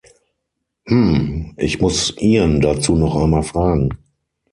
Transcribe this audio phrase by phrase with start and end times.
[0.87, 3.99] Hm, ich muss Ian dazu noch einmal fragen.